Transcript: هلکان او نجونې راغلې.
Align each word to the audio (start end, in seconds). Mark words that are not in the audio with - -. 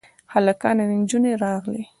هلکان 0.33 0.77
او 0.81 0.89
نجونې 1.01 1.33
راغلې. 1.43 1.83